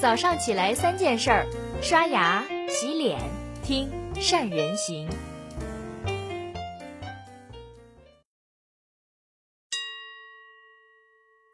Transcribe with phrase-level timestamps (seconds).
[0.00, 1.46] 早上起来三件事儿：
[1.82, 3.18] 刷牙、洗脸、
[3.64, 5.08] 听善人行。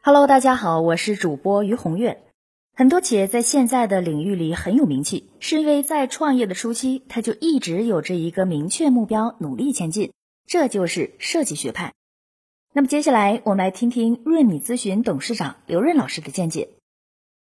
[0.03, 2.21] Hello，大家好，我是主播于红月。
[2.75, 10.13] 很多企业在现在的领域里很有名气，是因为在创业的初期，他就一直有着一个明确目标，努力前进。
[10.45, 11.93] 这就是设计学派。
[12.73, 16.69] 那么接下来我们来听听润米咨询董事长刘润老师的见解。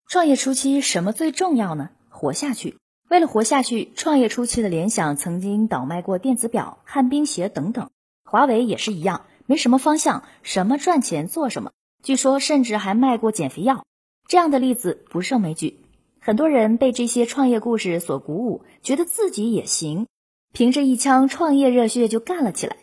[0.09, 1.91] 创业初期什么最重要呢？
[2.11, 2.77] 活下去。
[3.11, 7.91] 为了活下去，创业初期的联想曾经倒卖过电子表、旱冰鞋等等，
[8.25, 11.73] 华为也是一样，没什么方向，什么赚钱做什么。
[12.05, 13.85] 据说甚至还卖过减肥药，
[14.29, 15.81] 这样的例子不胜枚举。
[16.21, 20.07] 很多人被这些创业故事所鼓舞，觉得自己也行，
[20.53, 22.77] 凭着一腔创业热血就干了起来。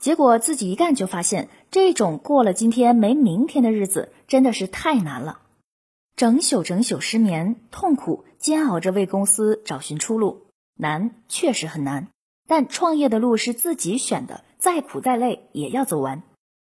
[0.00, 5.40] 结果自己一干就发现，这种过了今天没明天的日子真的是太难了。
[6.16, 12.08] 整宿整宿失眠，痛苦煎熬着为公司找寻出路，难确实很难。
[12.46, 16.22] 但创业的路是自己选的，再苦再累也要走完。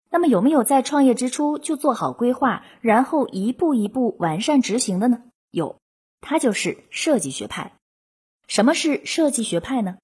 [0.09, 5.21] 那么有没有在创业之初就做好规划，然后一步一步完善执行的呢？
[5.51, 5.77] 有，
[6.19, 7.73] 它就是设计学派。
[8.47, 9.97] 什么是设计学派呢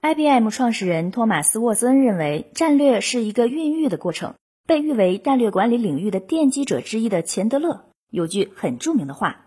[0.00, 4.34] ？IBM 创始人托马斯沃森认为，战略是一个孕育的过程。
[4.66, 7.89] 被誉为战略管理领域的奠基者之一的钱德勒。
[8.10, 9.46] 有句很著名的话：“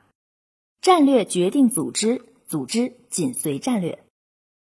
[0.82, 4.04] 战略决定组织，组织紧随战略。”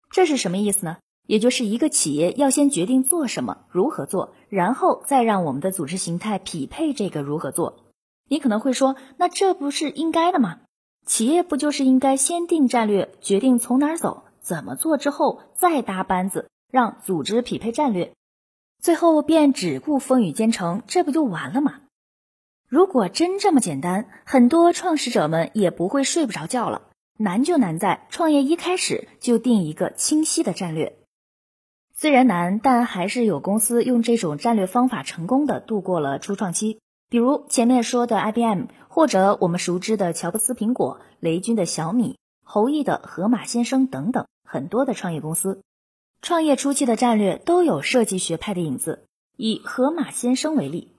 [0.09, 0.97] 这是什么意思呢？
[1.25, 7.83] 也就是一个企业要先决定做什么、如何做，然后再让我们的组织形态匹配这个如何做。
[8.29, 10.61] 你可能会说，那这不是应该的吗？
[11.05, 18.13] 企业不就是应该先定战略，决定从哪儿走、怎么做之后，再搭班子，让组织匹配战略，
[18.81, 21.81] 最后便只顾风雨兼程，这不就完了吗？
[22.69, 26.81] 如果真这么简单，很多创始者们也不会睡不着觉了。
[27.17, 30.97] 难就难在创业一开始就定一个清晰的战略。
[31.95, 36.79] 虽然难，但还是有公司用这种战略方法成功的度过了初创期。
[37.09, 45.61] 比如前面说的 IBM，或者我们熟知的乔布斯苹果、雷军的小米、侯毅的盒马先生等等很多的创业公司，
[46.21, 49.05] 创业初期的战略都有设计学派的影子。
[49.37, 50.96] 以盒马先生为例。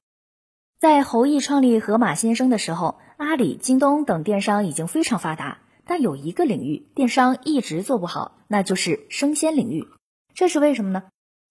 [0.81, 9.89] 在侯毅创立盒马鲜生的时候，阿里、京东等电商已经非常发达，但有一个领域电商一直做不好，那就是生鲜领域。
[10.35, 11.03] 这是为什么呢？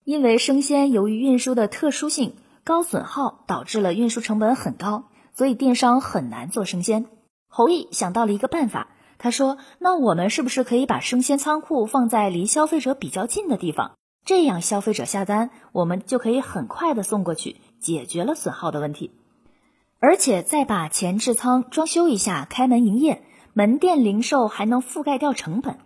[0.06, 7.08] 因为生鲜由于运输的特殊性，高损耗导致了运输成本很高，所以电商很难做生鲜。
[7.50, 13.98] 侯毅想到了一个办法，他说：“那我们是不是可以把生鲜仓库放在离消费者比较近的地方？
[14.26, 19.12] 这样消费者下单，我们就可以很快的送过去。”解决了损耗的问题，
[20.00, 25.78] 而且再把前置仓装修一下，开门营业，门店零售还能覆盖掉成本。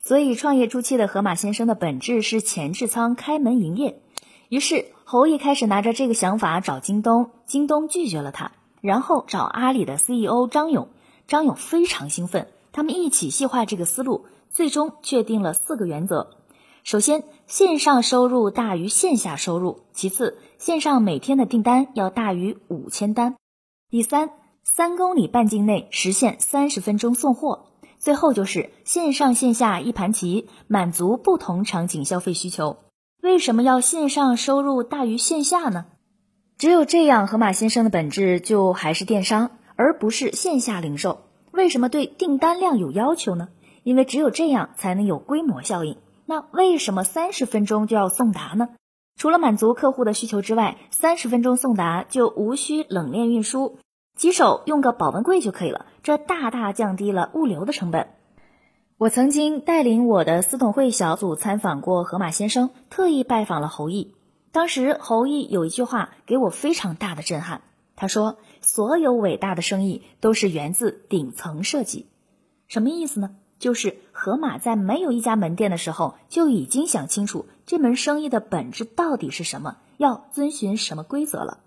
[0.00, 4.00] 所以创业初期的盒马先生的本质是前置仓开门营业。
[4.48, 10.88] 于是侯毅开始拿着这个想法找京东，京东拒绝了他，然后找阿里的 CEO 张勇，
[11.26, 16.36] 张勇非常兴奋，他们一起细化这个思路，最终确定了四个原则。
[16.84, 23.32] 首先，线上收入大于线下收入；其次，线上每天的订单要大于五千单；
[23.88, 24.30] 第三，
[24.64, 27.66] 三公里半径内实现三十分钟送货；
[28.00, 32.78] 最后就是线上线下一盘棋，满足不同场景消费需求。
[33.22, 35.86] 为什么要线上收入大于线下呢？
[36.58, 41.20] 只有这样，盒马鲜生的本质就还是电商，而不是线下零售。
[41.52, 43.50] 为什么对订单量有要求呢？
[43.84, 45.96] 因为只有这样才能有规模效应。
[46.24, 48.70] 那为什么三十分钟就要送达呢？
[49.16, 53.78] 除了满足客户的需求之外，三十分钟送达就无需冷链运输，
[54.14, 58.08] 骑手用个保温柜就可以了，这大大降低了物流的成本。
[58.98, 64.14] 我曾经带领我的私董会小组参访过盒马鲜生，特意拜访了侯毅。
[64.52, 67.62] 当时侯毅有一句话给我非常大的震撼，
[67.94, 72.06] 他说：“所有伟大的生意都是源自顶层设计。”
[72.68, 73.36] 什么意思呢？
[73.58, 81.58] 就是盒马在没有一家门店的时候，就已经想清楚这门生意的本质到底是什么，要遵循什么规则了。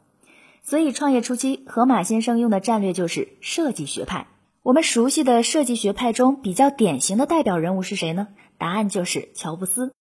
[0.63, 4.27] 所以创业初期，盒马先生用的战略就是设计学派。
[4.63, 8.27] 我们熟悉的设计学派中比较典型的代表人物是谁呢？
[8.57, 9.93] 答案就是乔布斯。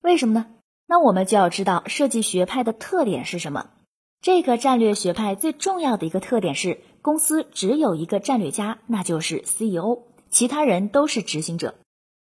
[0.00, 0.46] 为什么呢？
[0.86, 3.70] 那我们就要知道设计学派的特点是什么。
[4.20, 10.00] 这个战略学派最重要的一个特点是，公司只有一个战略家，那就是 CEO。
[10.30, 11.74] 其他人都是执行者，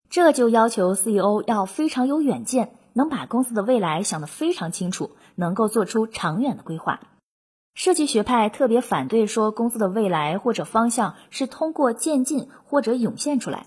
[0.08, 6.98] 这就要求 CEO 要非常有远见，能把公司的未来想得非常清楚，能够做出长远的规划。
[7.72, 13.66] 设计学派特别反对说公司的未来或者方向是通过渐进或者涌现出来。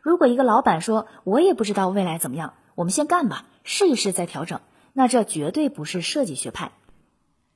[0.00, 4.58] 如果一个老板说我也不知道未来怎么样，我们先干吧，试一试再调整，
[4.92, 6.72] 那这绝对不是设计学派。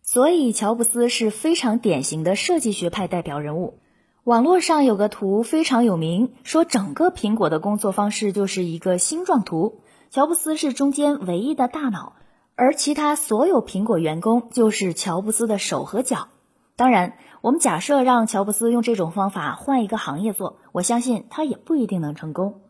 [0.04, 3.80] 所以乔布斯是非常典型的设计学派代表人物。
[4.22, 12.14] 网络上有个图非常有名，说整个苹果的工作方式就是一个星状图，乔布斯是中间唯一的大脑。
[12.58, 16.28] 而其他所有苹果员工就是乔布斯的手和脚。
[16.74, 22.62] 当然，我们假设让乔布斯用这种方法换一个行业做，我相信他也不一定能成功。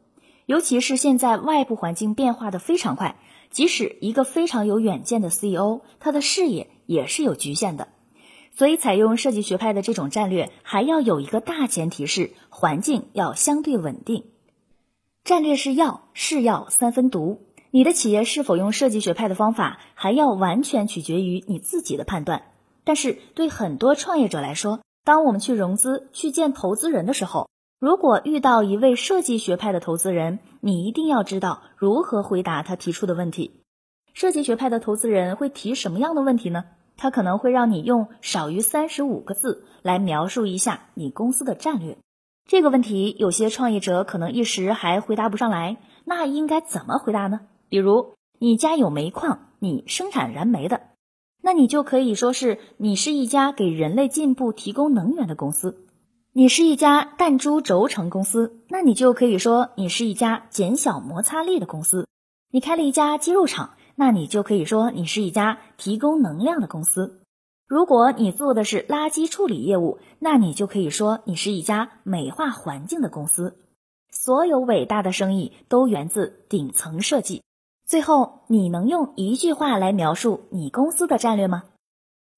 [0.45, 3.17] 尤其是现在外部环境变化的非常快，
[3.51, 7.89] 即使一个非常有远见的 CEO，他的视野也是有局限的。
[8.53, 14.25] 所以，采用设计学派的这种战略，还要有一个大前提是环境要相对稳定。
[15.27, 17.41] 战略是药，是药三分毒。
[17.73, 22.45] 你的企业是否用设计学派的方法，还要完全取决于你自己的判断。
[22.85, 27.49] 但是对很多创业者来说，当我们去融资、去见投资人的时候，
[27.81, 33.63] 如果遇到一位设计学派的投资人，你一定要知道如何回答他提出的问题。
[34.15, 36.67] 设计学派的投资人会提什么样的问题呢？
[36.97, 41.99] 他可能会让你用少于三十五个字来描述一下你公司的战略。
[42.49, 47.41] 这个问题有些创业者可能一时还回答不上来，那应该怎么回答呢？
[47.69, 50.83] 比如你家有煤矿，你生产燃煤的，
[51.43, 55.71] 那你就可以说是你是一家给人类进步提供能源的公司；
[56.33, 62.05] 你是一家弹珠轴承公司，那你就可以说你是一家减小摩擦力的公司；
[62.53, 67.19] 你开了一家肌肉厂，那你就可以说你是一家提供能量的公司；
[67.67, 73.59] 如果你做的是垃圾处理业务，那你就可以说你是一家美化环境的公司。
[74.09, 77.43] 所有伟大的生意都源自顶层设计。
[77.85, 81.65] 最后，你能用一句话来描述你公司的战略吗？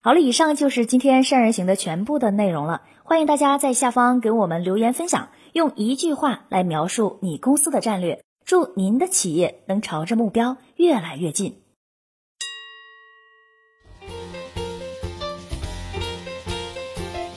[0.02, 2.80] 好了，以上就是今天善人行的全部的内容了。
[3.04, 8.24] 欢迎大家在下方给我们留言分享，用一句话来描述你公司的战略。
[8.46, 11.60] 祝您的企业能朝着目标越来越近。